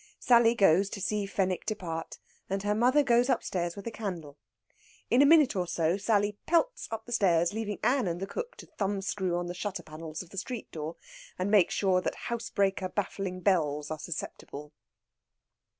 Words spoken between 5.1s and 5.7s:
In a minute or